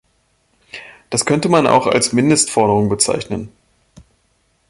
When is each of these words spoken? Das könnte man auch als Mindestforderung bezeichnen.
Das 1.11 1.27
könnte 1.27 1.47
man 1.47 1.67
auch 1.67 1.85
als 1.85 2.11
Mindestforderung 2.11 2.89
bezeichnen. 2.89 3.51